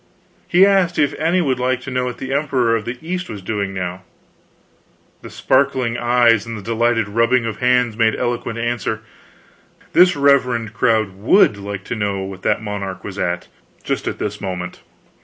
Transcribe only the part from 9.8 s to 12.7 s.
this reverend crowd would like to know what that